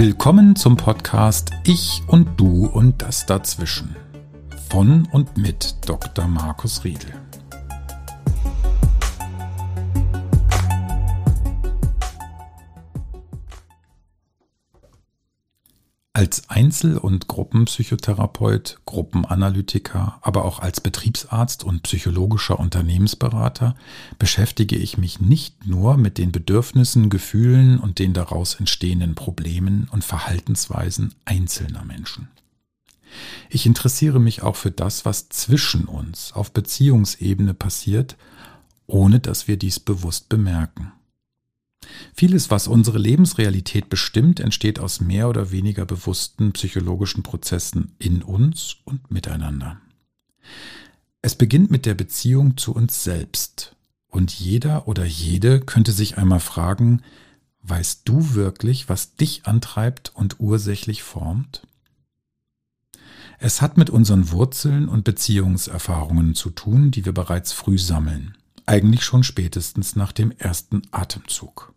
Willkommen 0.00 0.54
zum 0.54 0.76
Podcast 0.76 1.50
Ich 1.64 2.02
und 2.06 2.38
Du 2.38 2.66
und 2.66 3.02
das 3.02 3.26
dazwischen. 3.26 3.96
Von 4.70 5.08
und 5.10 5.36
mit 5.36 5.74
Dr. 5.88 6.28
Markus 6.28 6.84
Riedel. 6.84 7.27
Als 16.18 16.50
Einzel- 16.50 16.98
und 16.98 17.28
Gruppenpsychotherapeut, 17.28 18.80
Gruppenanalytiker, 18.86 20.18
aber 20.20 20.46
auch 20.46 20.58
als 20.58 20.80
Betriebsarzt 20.80 21.62
und 21.62 21.84
psychologischer 21.84 22.58
Unternehmensberater 22.58 23.76
beschäftige 24.18 24.74
ich 24.74 24.98
mich 24.98 25.20
nicht 25.20 25.68
nur 25.68 25.96
mit 25.96 26.18
den 26.18 26.32
Bedürfnissen, 26.32 27.08
Gefühlen 27.08 27.78
und 27.78 28.00
den 28.00 28.14
daraus 28.14 28.56
entstehenden 28.56 29.14
Problemen 29.14 29.88
und 29.92 30.02
Verhaltensweisen 30.02 31.14
einzelner 31.24 31.84
Menschen. 31.84 32.26
Ich 33.48 33.64
interessiere 33.64 34.18
mich 34.18 34.42
auch 34.42 34.56
für 34.56 34.72
das, 34.72 35.04
was 35.04 35.28
zwischen 35.28 35.84
uns 35.84 36.32
auf 36.32 36.50
Beziehungsebene 36.50 37.54
passiert, 37.54 38.16
ohne 38.88 39.20
dass 39.20 39.46
wir 39.46 39.56
dies 39.56 39.78
bewusst 39.78 40.28
bemerken. 40.28 40.90
Vieles, 42.14 42.50
was 42.50 42.68
unsere 42.68 42.98
Lebensrealität 42.98 43.88
bestimmt, 43.88 44.40
entsteht 44.40 44.78
aus 44.80 45.00
mehr 45.00 45.28
oder 45.28 45.52
weniger 45.52 45.86
bewussten 45.86 46.52
psychologischen 46.52 47.22
Prozessen 47.22 47.94
in 47.98 48.22
uns 48.22 48.76
und 48.84 49.10
miteinander. 49.10 49.80
Es 51.22 51.34
beginnt 51.34 51.70
mit 51.70 51.86
der 51.86 51.94
Beziehung 51.94 52.56
zu 52.56 52.74
uns 52.74 53.04
selbst. 53.04 53.76
Und 54.08 54.32
jeder 54.32 54.88
oder 54.88 55.04
jede 55.04 55.60
könnte 55.60 55.92
sich 55.92 56.16
einmal 56.16 56.40
fragen, 56.40 57.02
weißt 57.62 58.02
du 58.04 58.34
wirklich, 58.34 58.88
was 58.88 59.16
dich 59.16 59.46
antreibt 59.46 60.12
und 60.14 60.40
ursächlich 60.40 61.02
formt? 61.02 61.66
Es 63.38 63.62
hat 63.62 63.76
mit 63.76 63.90
unseren 63.90 64.30
Wurzeln 64.30 64.88
und 64.88 65.04
Beziehungserfahrungen 65.04 66.34
zu 66.34 66.50
tun, 66.50 66.90
die 66.90 67.04
wir 67.04 67.12
bereits 67.12 67.52
früh 67.52 67.78
sammeln, 67.78 68.36
eigentlich 68.68 69.04
schon 69.04 69.24
spätestens 69.24 69.96
nach 69.96 70.12
dem 70.12 70.30
ersten 70.30 70.82
Atemzug 70.90 71.72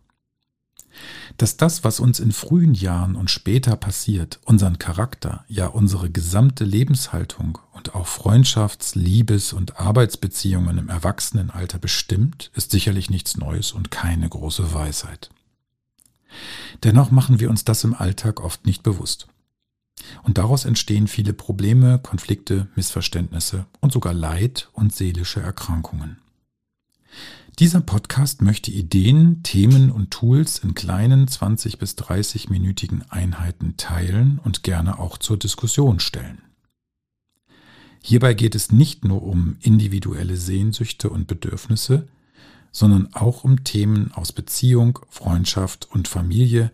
dass 1.38 1.56
das, 1.56 1.84
was 1.84 2.00
uns 2.00 2.20
in 2.20 2.32
frühen 2.32 2.74
Jahren 2.74 3.16
und 3.16 3.30
später 3.30 3.76
passiert, 3.76 4.40
unseren 4.44 4.78
Charakter, 4.78 5.44
ja 5.48 5.66
unsere 5.66 6.10
gesamte 6.10 6.64
Lebenshaltung 6.64 7.58
und 7.72 7.94
auch 7.94 8.06
Freundschafts-, 8.06 8.98
Liebes- 8.98 9.52
und 9.52 9.78
Arbeitsbeziehungen 9.78 10.78
im 10.78 10.88
Erwachsenenalter 10.88 11.78
bestimmt, 11.78 12.50
ist 12.54 12.70
sicherlich 12.70 13.10
nichts 13.10 13.36
Neues 13.36 13.72
und 13.72 13.90
keine 13.90 14.28
große 14.28 14.74
Weisheit. 14.74 15.30
Dennoch 16.82 17.10
machen 17.10 17.40
wir 17.40 17.50
uns 17.50 17.64
das 17.64 17.84
im 17.84 17.94
Alltag 17.94 18.40
oft 18.40 18.66
nicht 18.66 18.82
bewusst. 18.82 19.26
Und 20.22 20.38
daraus 20.38 20.64
entstehen 20.64 21.06
viele 21.06 21.32
Probleme, 21.32 21.98
Konflikte, 21.98 22.68
Missverständnisse 22.74 23.66
und 23.80 23.92
sogar 23.92 24.14
Leid 24.14 24.68
und 24.72 24.94
seelische 24.94 25.40
Erkrankungen. 25.40 26.16
Dieser 27.58 27.80
Podcast 27.80 28.42
möchte 28.42 28.70
Ideen, 28.70 29.42
Themen 29.42 29.90
und 29.90 30.10
Tools 30.10 30.58
in 30.58 30.74
kleinen 30.74 31.28
20 31.28 31.78
bis 31.78 31.96
30 31.96 32.48
minütigen 32.48 33.02
Einheiten 33.10 33.76
teilen 33.76 34.40
und 34.42 34.62
gerne 34.62 34.98
auch 34.98 35.18
zur 35.18 35.36
Diskussion 35.36 36.00
stellen. 36.00 36.42
Hierbei 38.02 38.34
geht 38.34 38.54
es 38.54 38.72
nicht 38.72 39.04
nur 39.04 39.22
um 39.22 39.56
individuelle 39.60 40.36
Sehnsüchte 40.36 41.08
und 41.08 41.26
Bedürfnisse, 41.28 42.08
sondern 42.72 43.12
auch 43.14 43.44
um 43.44 43.62
Themen 43.64 44.10
aus 44.12 44.32
Beziehung, 44.32 44.98
Freundschaft 45.08 45.88
und 45.90 46.08
Familie 46.08 46.72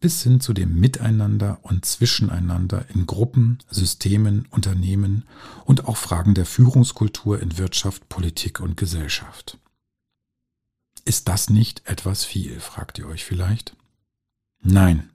bis 0.00 0.22
hin 0.22 0.40
zu 0.40 0.54
dem 0.54 0.80
Miteinander 0.80 1.58
und 1.62 1.84
Zwischeneinander 1.84 2.86
in 2.94 3.04
Gruppen, 3.04 3.58
Systemen, 3.68 4.46
Unternehmen 4.50 5.24
und 5.66 5.86
auch 5.86 5.98
Fragen 5.98 6.34
der 6.34 6.46
Führungskultur 6.46 7.40
in 7.40 7.58
Wirtschaft, 7.58 8.08
Politik 8.08 8.60
und 8.60 8.78
Gesellschaft. 8.78 9.58
Ist 11.10 11.26
das 11.26 11.50
nicht 11.50 11.82
etwas 11.86 12.24
viel, 12.24 12.60
fragt 12.60 13.00
ihr 13.00 13.08
euch 13.08 13.24
vielleicht? 13.24 13.76
Nein, 14.62 15.10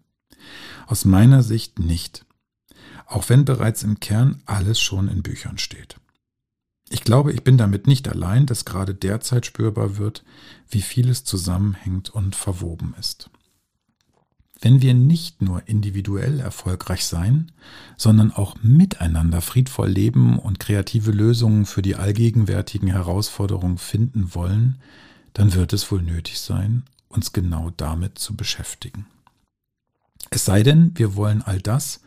aus 0.88 1.06
meiner 1.06 1.41
Sicht 1.41 1.79
nicht, 1.79 2.25
auch 3.06 3.29
wenn 3.29 3.45
bereits 3.45 3.81
im 3.81 4.01
Kern 4.01 4.44
alles 4.45 4.78
schon 4.81 5.07
in 5.07 5.23
Büchern 5.23 5.57
steht. 5.57 5.95
Ich 6.89 7.06
glaube, 7.06 7.31
ich 7.31 7.45
bin 7.45 7.57
damit 7.57 7.88
nicht 7.88 8.09
allein, 8.09 8.45
dass 8.45 8.66
gerade 8.66 8.94
derzeit 8.94 9.45
spürbar 9.45 9.95
wird, 9.95 10.25
wie 10.69 10.81
vieles 10.81 11.23
zusammenhängt 11.23 12.09
und 12.09 12.35
verwoben 12.35 12.94
ist. 13.00 13.29
Wenn 14.59 14.81
wir 14.81 14.95
nicht 14.95 15.41
nur 15.41 15.66
individuell 15.69 16.41
erfolgreich 16.41 17.06
sein, 17.06 17.53
sondern 17.95 18.33
auch 18.33 18.57
miteinander 18.62 19.39
friedvoll 19.39 19.91
leben 19.91 20.39
und 20.39 20.59
kreative 20.59 21.12
Lösungen 21.12 21.66
für 21.66 21.81
die 21.81 21.95
allgegenwärtigen 21.95 22.89
Herausforderungen 22.89 23.77
finden 23.77 24.35
wollen, 24.35 24.81
dann 25.35 25.53
wird 25.53 25.73
es 25.73 25.91
wohl 25.91 26.01
nötig 26.01 26.40
sein, 26.40 26.84
uns 27.09 27.34
genau 27.34 27.69
damit 27.75 28.18
zu 28.18 28.35
beschäftigen. 28.35 29.06
Es 30.29 30.46
sei 30.46 30.63
denn, 30.63 30.91
wir 30.96 31.16
wollen 31.16 31.41
all 31.41 31.59
das, 31.59 32.00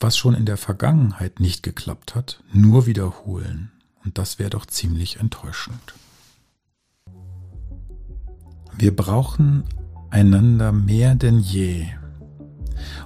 was 0.00 0.16
schon 0.16 0.34
in 0.34 0.44
der 0.44 0.56
Vergangenheit 0.56 1.38
nicht 1.38 1.62
geklappt 1.62 2.16
hat, 2.16 2.42
nur 2.52 2.86
wiederholen. 2.86 3.70
Und 4.04 4.18
das 4.18 4.40
wäre 4.40 4.50
doch 4.50 4.66
ziemlich 4.66 5.20
enttäuschend. 5.20 5.94
Wir 8.76 8.94
brauchen 8.94 9.62
einander 10.10 10.72
mehr 10.72 11.14
denn 11.14 11.38
je. 11.38 11.86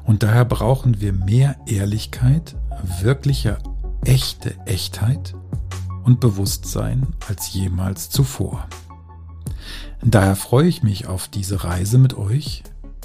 Und 0.05 0.23
daher 0.23 0.47
brauchen 0.47 1.03
wir 1.03 1.13
mehr 1.13 1.57
Ehrlichkeit, 1.67 2.57
wirkliche, 3.03 3.59
echte 4.03 4.59
Echtheit 4.65 5.35
und 6.05 6.21
Bewusstsein 6.21 7.07
als 7.29 7.53
jemals 7.53 8.09
zuvor. 8.09 8.67
Daher 10.03 10.37
freue 10.37 10.69
ich 10.69 10.83
mich 10.83 11.07
auf 11.07 11.29
diese 11.29 11.65
Reise 11.65 11.99
mit 11.99 12.17
euch, 12.17 12.63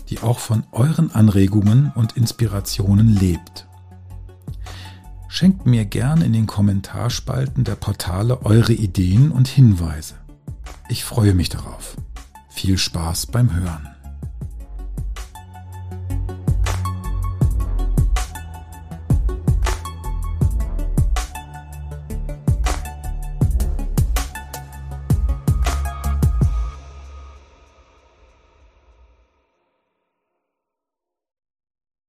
die 0.09 0.19
auch 0.19 0.39
von 0.39 0.63
euren 0.71 1.11
Anregungen 1.13 1.91
und 1.95 2.17
Inspirationen 2.17 3.09
lebt. 3.09 3.67
Schenkt 5.27 5.65
mir 5.65 5.85
gern 5.85 6.21
in 6.21 6.33
den 6.33 6.45
Kommentarspalten 6.45 7.63
der 7.63 7.75
Portale 7.75 8.43
eure 8.43 8.73
Ideen 8.73 9.31
und 9.31 9.47
Hinweise. 9.47 10.15
Ich 10.89 11.03
freue 11.03 11.33
mich 11.33 11.49
darauf. 11.49 11.97
Viel 12.49 12.77
Spaß 12.77 13.27
beim 13.27 13.55
Hören. 13.55 13.89